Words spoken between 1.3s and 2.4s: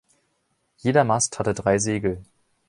hatte drei Segel.